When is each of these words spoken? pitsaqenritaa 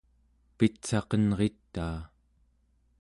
pitsaqenritaa 0.57 1.99